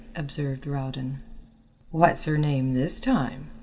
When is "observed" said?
0.15-0.65